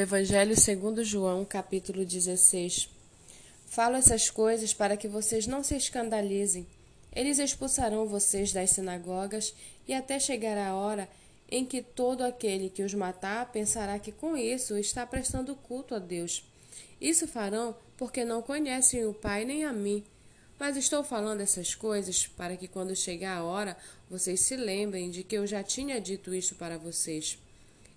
Evangelho 0.00 0.58
segundo 0.58 1.04
João, 1.04 1.44
capítulo 1.44 2.06
16. 2.06 2.88
Falo 3.66 3.96
essas 3.96 4.30
coisas 4.30 4.72
para 4.72 4.96
que 4.96 5.06
vocês 5.06 5.46
não 5.46 5.62
se 5.62 5.76
escandalizem. 5.76 6.66
Eles 7.14 7.38
expulsarão 7.38 8.06
vocês 8.06 8.50
das 8.50 8.70
sinagogas 8.70 9.54
e 9.86 9.92
até 9.92 10.18
chegar 10.18 10.56
a 10.56 10.74
hora 10.74 11.06
em 11.50 11.66
que 11.66 11.82
todo 11.82 12.22
aquele 12.22 12.70
que 12.70 12.82
os 12.82 12.94
matar 12.94 13.52
pensará 13.52 13.98
que 13.98 14.10
com 14.10 14.36
isso 14.38 14.78
está 14.78 15.04
prestando 15.04 15.54
culto 15.54 15.94
a 15.94 15.98
Deus. 15.98 16.44
Isso 16.98 17.28
farão 17.28 17.76
porque 17.98 18.24
não 18.24 18.40
conhecem 18.40 19.04
o 19.04 19.12
Pai 19.12 19.44
nem 19.44 19.64
a 19.64 19.72
mim. 19.72 20.02
Mas 20.58 20.78
estou 20.78 21.04
falando 21.04 21.42
essas 21.42 21.74
coisas 21.74 22.26
para 22.26 22.56
que 22.56 22.66
quando 22.66 22.96
chegar 22.96 23.36
a 23.36 23.44
hora 23.44 23.76
vocês 24.08 24.40
se 24.40 24.56
lembrem 24.56 25.10
de 25.10 25.22
que 25.22 25.36
eu 25.36 25.46
já 25.46 25.62
tinha 25.62 26.00
dito 26.00 26.34
isto 26.34 26.54
para 26.54 26.78
vocês. 26.78 27.38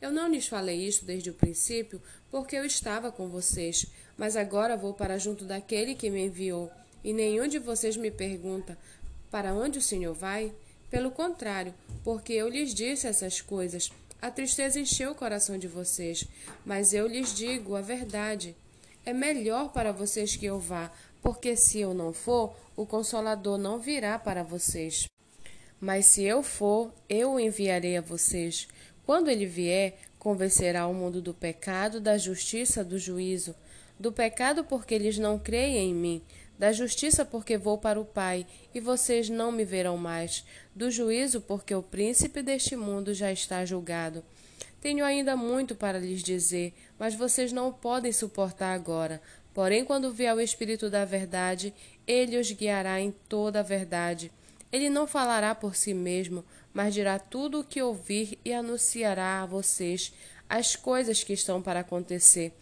Eu 0.00 0.12
não 0.12 0.28
lhes 0.28 0.46
falei 0.46 0.86
isto 0.86 1.04
desde 1.04 1.30
o 1.30 1.34
princípio, 1.34 2.00
porque 2.30 2.56
eu 2.56 2.64
estava 2.64 3.10
com 3.10 3.28
vocês, 3.28 3.86
mas 4.16 4.36
agora 4.36 4.76
vou 4.76 4.94
para 4.94 5.18
junto 5.18 5.44
daquele 5.44 5.94
que 5.94 6.10
me 6.10 6.26
enviou, 6.26 6.70
e 7.02 7.12
nenhum 7.12 7.48
de 7.48 7.58
vocês 7.58 7.96
me 7.96 8.10
pergunta: 8.10 8.78
Para 9.30 9.54
onde 9.54 9.78
o 9.78 9.82
Senhor 9.82 10.14
vai? 10.14 10.52
Pelo 10.90 11.10
contrário, 11.10 11.74
porque 12.02 12.32
eu 12.32 12.48
lhes 12.48 12.72
disse 12.72 13.06
essas 13.06 13.40
coisas, 13.40 13.90
a 14.20 14.30
tristeza 14.30 14.80
encheu 14.80 15.12
o 15.12 15.14
coração 15.14 15.58
de 15.58 15.68
vocês, 15.68 16.24
mas 16.64 16.92
eu 16.92 17.06
lhes 17.06 17.34
digo 17.34 17.76
a 17.76 17.80
verdade. 17.80 18.56
É 19.04 19.12
melhor 19.12 19.72
para 19.72 19.92
vocês 19.92 20.34
que 20.34 20.46
eu 20.46 20.58
vá, 20.58 20.90
porque 21.22 21.56
se 21.56 21.78
eu 21.78 21.94
não 21.94 22.12
for, 22.12 22.54
o 22.76 22.86
Consolador 22.86 23.58
não 23.58 23.78
virá 23.78 24.18
para 24.18 24.42
vocês. 24.42 25.06
Mas 25.80 26.06
se 26.06 26.22
eu 26.24 26.42
for, 26.42 26.92
eu 27.08 27.34
o 27.34 27.40
enviarei 27.40 27.96
a 27.96 28.00
vocês. 28.00 28.66
Quando 29.08 29.30
ele 29.30 29.46
vier, 29.46 29.96
convencerá 30.18 30.86
o 30.86 30.92
mundo 30.92 31.22
do 31.22 31.32
pecado, 31.32 31.98
da 31.98 32.18
justiça, 32.18 32.84
do 32.84 32.98
juízo. 32.98 33.54
Do 33.98 34.12
pecado, 34.12 34.64
porque 34.64 34.94
eles 34.94 35.16
não 35.16 35.38
creem 35.38 35.88
em 35.88 35.94
mim. 35.94 36.22
Da 36.58 36.72
justiça, 36.72 37.24
porque 37.24 37.56
vou 37.56 37.78
para 37.78 37.98
o 37.98 38.04
Pai, 38.04 38.46
e 38.74 38.80
vocês 38.80 39.30
não 39.30 39.50
me 39.50 39.64
verão 39.64 39.96
mais. 39.96 40.44
Do 40.76 40.90
juízo, 40.90 41.40
porque 41.40 41.74
o 41.74 41.82
príncipe 41.82 42.42
deste 42.42 42.76
mundo 42.76 43.14
já 43.14 43.32
está 43.32 43.64
julgado. 43.64 44.22
Tenho 44.78 45.02
ainda 45.02 45.34
muito 45.34 45.74
para 45.74 45.98
lhes 45.98 46.22
dizer, 46.22 46.74
mas 46.98 47.14
vocês 47.14 47.50
não 47.50 47.68
o 47.68 47.72
podem 47.72 48.12
suportar 48.12 48.74
agora. 48.74 49.22
Porém, 49.54 49.86
quando 49.86 50.12
vier 50.12 50.36
o 50.36 50.40
Espírito 50.40 50.90
da 50.90 51.06
Verdade, 51.06 51.72
ele 52.06 52.36
os 52.36 52.52
guiará 52.52 53.00
em 53.00 53.10
toda 53.26 53.60
a 53.60 53.62
verdade. 53.62 54.30
Ele 54.70 54.90
não 54.90 55.06
falará 55.06 55.54
por 55.54 55.74
si 55.74 55.94
mesmo, 55.94 56.44
mas 56.78 56.94
dirá 56.94 57.18
tudo 57.18 57.58
o 57.58 57.64
que 57.64 57.82
ouvir 57.82 58.38
e 58.44 58.52
anunciará 58.52 59.42
a 59.42 59.46
vocês 59.46 60.14
as 60.48 60.76
coisas 60.76 61.24
que 61.24 61.32
estão 61.32 61.60
para 61.60 61.80
acontecer. 61.80 62.52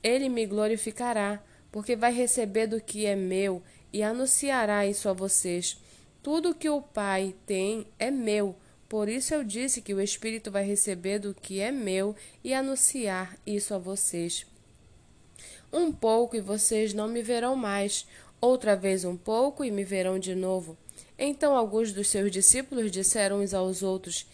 Ele 0.00 0.28
me 0.28 0.46
glorificará, 0.46 1.42
porque 1.72 1.96
vai 1.96 2.12
receber 2.12 2.68
do 2.68 2.80
que 2.80 3.04
é 3.04 3.16
meu 3.16 3.60
e 3.92 4.00
anunciará 4.00 4.86
isso 4.86 5.08
a 5.08 5.12
vocês. 5.12 5.76
Tudo 6.22 6.50
o 6.50 6.54
que 6.54 6.70
o 6.70 6.80
Pai 6.80 7.34
tem 7.46 7.88
é 7.98 8.12
meu. 8.12 8.54
Por 8.88 9.08
isso 9.08 9.34
eu 9.34 9.42
disse 9.42 9.82
que 9.82 9.92
o 9.92 10.00
Espírito 10.00 10.52
vai 10.52 10.64
receber 10.64 11.18
do 11.18 11.34
que 11.34 11.58
é 11.58 11.72
meu 11.72 12.14
e 12.44 12.54
anunciar 12.54 13.36
isso 13.44 13.74
a 13.74 13.78
vocês. 13.78 14.46
Um 15.72 15.90
pouco 15.90 16.36
e 16.36 16.40
vocês 16.40 16.94
não 16.94 17.08
me 17.08 17.22
verão 17.24 17.56
mais, 17.56 18.06
outra 18.44 18.76
vez 18.76 19.04
um 19.04 19.16
pouco 19.16 19.64
e 19.64 19.70
me 19.70 19.84
verão 19.84 20.18
de 20.18 20.34
novo. 20.34 20.76
Então 21.18 21.56
alguns 21.56 21.92
dos 21.92 22.08
seus 22.08 22.30
discípulos 22.30 22.90
disseram 22.90 23.40
uns 23.40 23.54
aos 23.54 23.82
outros: 23.82 24.26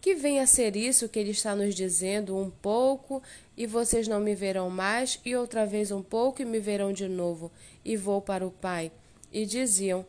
Que 0.00 0.14
vem 0.14 0.40
a 0.40 0.46
ser 0.46 0.76
isso 0.76 1.08
que 1.08 1.18
ele 1.18 1.30
está 1.30 1.56
nos 1.56 1.74
dizendo? 1.74 2.36
Um 2.36 2.50
pouco 2.50 3.22
e 3.56 3.66
vocês 3.66 4.08
não 4.08 4.20
me 4.20 4.34
verão 4.34 4.70
mais, 4.70 5.20
e 5.24 5.36
outra 5.36 5.66
vez 5.66 5.90
um 5.90 6.02
pouco 6.02 6.42
e 6.42 6.44
me 6.44 6.58
verão 6.58 6.92
de 6.92 7.08
novo, 7.08 7.50
e 7.84 7.96
vou 7.96 8.20
para 8.20 8.46
o 8.46 8.50
Pai. 8.50 8.90
E 9.32 9.46
diziam: 9.46 10.04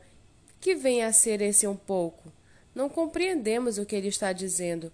Que 0.59 0.75
vem 0.75 1.03
a 1.03 1.12
ser 1.12 1.41
esse 1.41 1.68
um 1.68 1.75
pouco? 1.75 2.31
Não 2.74 2.90
compreendemos 2.90 3.78
o 3.78 3.86
que 3.86 3.96
ele 3.96 4.07
está 4.07 4.34
dizendo. 4.34 4.91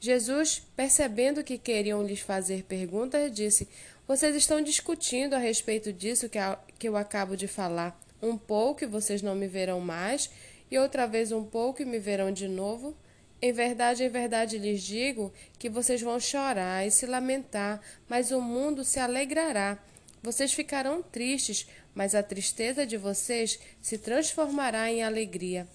Jesus, 0.00 0.62
percebendo 0.74 1.44
que 1.44 1.58
queriam 1.58 2.02
lhes 2.02 2.20
fazer 2.20 2.64
perguntas, 2.64 3.30
disse: 3.30 3.68
Vocês 4.10 4.34
estão 4.34 4.60
discutindo 4.60 5.34
a 5.34 5.38
respeito 5.38 5.92
disso 5.92 6.28
que, 6.28 6.40
que 6.80 6.88
eu 6.88 6.96
acabo 6.96 7.36
de 7.36 7.46
falar 7.46 7.96
um 8.20 8.36
pouco 8.36 8.82
e 8.82 8.86
vocês 8.88 9.22
não 9.22 9.36
me 9.36 9.46
verão 9.46 9.78
mais, 9.78 10.28
e 10.68 10.76
outra 10.76 11.06
vez 11.06 11.30
um 11.30 11.44
pouco 11.44 11.80
e 11.80 11.84
me 11.84 12.00
verão 12.00 12.32
de 12.32 12.48
novo. 12.48 12.96
Em 13.40 13.52
verdade, 13.52 14.02
em 14.02 14.08
verdade 14.08 14.58
lhes 14.58 14.82
digo 14.82 15.32
que 15.60 15.70
vocês 15.70 16.02
vão 16.02 16.18
chorar 16.18 16.84
e 16.84 16.90
se 16.90 17.06
lamentar, 17.06 17.80
mas 18.08 18.32
o 18.32 18.40
mundo 18.40 18.82
se 18.82 18.98
alegrará. 18.98 19.78
Vocês 20.20 20.52
ficarão 20.52 21.04
tristes, 21.04 21.68
mas 21.94 22.12
a 22.12 22.20
tristeza 22.20 22.84
de 22.84 22.96
vocês 22.96 23.60
se 23.80 23.96
transformará 23.96 24.90
em 24.90 25.04
alegria. 25.04 25.68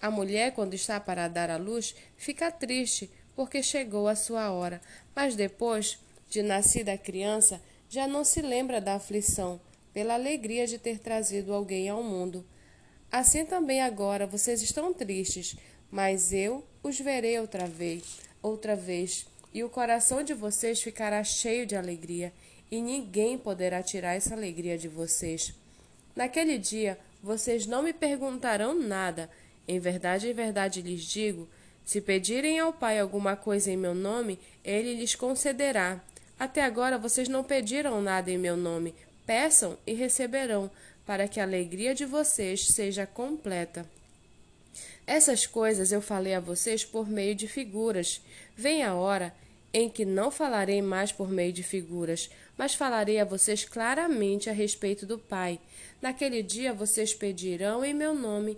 A 0.00 0.12
mulher, 0.12 0.52
quando 0.52 0.74
está 0.74 1.00
para 1.00 1.26
dar 1.26 1.50
à 1.50 1.56
luz, 1.56 1.96
fica 2.16 2.52
triste, 2.52 3.10
porque 3.34 3.64
chegou 3.64 4.06
a 4.06 4.14
sua 4.14 4.52
hora, 4.52 4.80
mas 5.12 5.34
depois 5.34 5.98
de 6.28 6.40
nascida 6.40 6.92
a 6.92 6.96
criança, 6.96 7.60
já 7.90 8.06
não 8.06 8.22
se 8.22 8.40
lembra 8.40 8.80
da 8.80 8.94
aflição 8.94 9.60
pela 9.92 10.14
alegria 10.14 10.64
de 10.64 10.78
ter 10.78 11.00
trazido 11.00 11.52
alguém 11.52 11.88
ao 11.88 12.04
mundo. 12.04 12.46
Assim 13.10 13.44
também 13.44 13.82
agora 13.82 14.28
vocês 14.28 14.62
estão 14.62 14.94
tristes, 14.94 15.56
mas 15.90 16.32
eu 16.32 16.64
os 16.84 17.00
verei 17.00 17.38
outra 17.40 17.66
vez, 17.66 18.20
outra 18.40 18.76
vez, 18.76 19.26
e 19.52 19.64
o 19.64 19.68
coração 19.68 20.22
de 20.22 20.32
vocês 20.32 20.80
ficará 20.80 21.24
cheio 21.24 21.66
de 21.66 21.74
alegria, 21.74 22.32
e 22.70 22.80
ninguém 22.80 23.36
poderá 23.36 23.82
tirar 23.82 24.14
essa 24.14 24.34
alegria 24.34 24.78
de 24.78 24.86
vocês. 24.86 25.52
Naquele 26.14 26.58
dia 26.58 26.96
vocês 27.20 27.66
não 27.66 27.82
me 27.82 27.92
perguntarão 27.92 28.72
nada. 28.72 29.28
Em 29.66 29.80
verdade, 29.80 30.28
em 30.28 30.32
verdade 30.32 30.80
lhes 30.80 31.02
digo: 31.02 31.48
se 31.84 32.00
pedirem 32.00 32.60
ao 32.60 32.72
Pai 32.72 33.00
alguma 33.00 33.34
coisa 33.34 33.72
em 33.72 33.76
meu 33.76 33.96
nome, 33.96 34.38
ele 34.64 34.94
lhes 34.94 35.16
concederá. 35.16 36.00
Até 36.40 36.62
agora 36.62 36.96
vocês 36.96 37.28
não 37.28 37.44
pediram 37.44 38.00
nada 38.00 38.30
em 38.30 38.38
meu 38.38 38.56
nome. 38.56 38.94
Peçam 39.26 39.76
e 39.86 39.92
receberão, 39.92 40.70
para 41.04 41.28
que 41.28 41.38
a 41.38 41.42
alegria 41.42 41.94
de 41.94 42.06
vocês 42.06 42.68
seja 42.68 43.06
completa. 43.06 43.84
Essas 45.06 45.46
coisas 45.46 45.92
eu 45.92 46.00
falei 46.00 46.32
a 46.32 46.40
vocês 46.40 46.82
por 46.82 47.06
meio 47.06 47.34
de 47.34 47.46
figuras. 47.46 48.22
Vem 48.56 48.82
a 48.82 48.94
hora 48.94 49.34
em 49.70 49.90
que 49.90 50.06
não 50.06 50.30
falarei 50.30 50.80
mais 50.80 51.12
por 51.12 51.28
meio 51.28 51.52
de 51.52 51.62
figuras, 51.62 52.30
mas 52.56 52.74
falarei 52.74 53.20
a 53.20 53.24
vocês 53.26 53.66
claramente 53.66 54.48
a 54.48 54.52
respeito 54.54 55.04
do 55.04 55.18
Pai. 55.18 55.60
Naquele 56.00 56.42
dia 56.42 56.72
vocês 56.72 57.12
pedirão 57.12 57.84
em 57.84 57.92
meu 57.92 58.14
nome. 58.14 58.56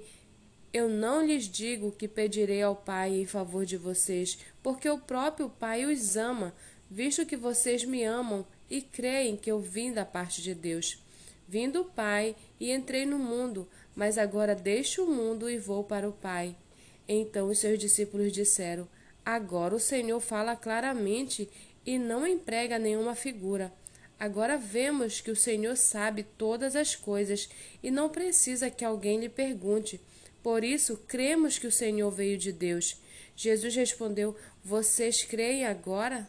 Eu 0.73 0.89
não 0.89 1.27
lhes 1.27 1.49
digo 1.49 1.91
que 1.91 2.07
pedirei 2.07 2.63
ao 2.63 2.77
Pai 2.77 3.13
em 3.13 3.27
favor 3.27 3.67
de 3.67 3.77
vocês, 3.77 4.39
porque 4.63 4.89
o 4.89 4.99
próprio 4.99 5.49
Pai 5.51 5.85
os 5.85 6.17
ama, 6.17 6.55
visto 6.93 7.25
que 7.25 7.39
vocês 7.39 7.85
me 7.87 8.05
amam 8.05 8.45
e 8.69 8.83
creem 8.83 9.35
que 9.35 9.51
eu 9.51 9.59
vim 9.59 9.95
da 9.95 10.05
parte 10.05 10.43
de 10.43 10.55
Deus. 10.55 11.03
Vim 11.49 11.71
do 11.71 11.87
Pai 11.87 12.37
e 12.61 12.71
entrei 12.71 13.07
no 13.07 13.19
mundo, 13.19 13.67
mas 13.97 14.19
agora 14.19 14.55
deixo 14.55 15.05
o 15.05 15.11
mundo 15.11 15.49
e 15.49 15.57
vou 15.57 15.83
para 15.83 16.07
o 16.07 16.13
Pai. 16.13 16.55
Então 17.09 17.49
os 17.49 17.59
seus 17.59 17.79
discípulos 17.79 18.31
disseram: 18.31 18.87
Agora 19.25 19.75
o 19.75 19.81
Senhor 19.81 20.21
fala 20.21 20.55
claramente 20.55 21.49
e 21.87 21.99
não 21.99 22.27
emprega 22.27 22.79
nenhuma 22.79 23.15
figura. 23.15 23.73
Agora 24.21 24.59
vemos 24.59 25.23
que 25.23 25.31
o 25.31 25.37
Senhor 25.37 25.77
sabe 25.77 26.25
todas 26.37 26.77
as 26.77 26.95
coisas 26.95 27.49
e 27.83 27.91
não 27.91 28.11
precisa 28.11 28.71
que 28.71 28.85
alguém 28.85 29.19
lhe 29.19 29.31
pergunte. 29.31 29.99
Por 30.43 30.63
isso, 30.63 30.99
cremos 31.09 31.59
que 31.59 31.67
o 31.67 31.73
Senhor 31.73 32.11
veio 32.11 32.37
de 32.37 32.53
Deus. 32.53 33.01
Jesus 33.35 33.75
respondeu: 33.75 34.37
Vocês 34.63 35.23
creem 35.23 35.65
agora? 35.65 36.29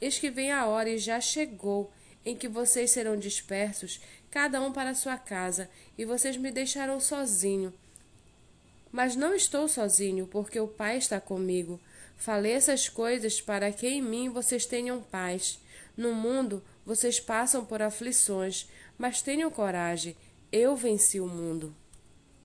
Eis 0.00 0.18
que 0.18 0.30
vem 0.30 0.50
a 0.50 0.66
hora 0.66 0.88
e 0.88 0.98
já 0.98 1.20
chegou 1.20 1.92
em 2.24 2.36
que 2.36 2.48
vocês 2.48 2.90
serão 2.90 3.16
dispersos, 3.16 4.00
cada 4.30 4.60
um 4.60 4.72
para 4.72 4.94
sua 4.94 5.16
casa, 5.16 5.68
e 5.96 6.04
vocês 6.04 6.36
me 6.36 6.50
deixarão 6.50 7.00
sozinho. 7.00 7.72
Mas 8.92 9.14
não 9.14 9.34
estou 9.34 9.68
sozinho, 9.68 10.26
porque 10.26 10.58
o 10.58 10.68
Pai 10.68 10.96
está 10.96 11.20
comigo. 11.20 11.80
Falei 12.16 12.52
essas 12.52 12.88
coisas 12.88 13.40
para 13.40 13.72
que 13.72 13.86
em 13.86 14.02
mim 14.02 14.28
vocês 14.28 14.66
tenham 14.66 15.00
paz. 15.00 15.58
No 15.96 16.12
mundo 16.12 16.62
vocês 16.84 17.20
passam 17.20 17.64
por 17.64 17.80
aflições, 17.80 18.68
mas 18.98 19.22
tenham 19.22 19.50
coragem, 19.50 20.16
eu 20.52 20.74
venci 20.76 21.20
o 21.20 21.26
mundo. 21.26 21.74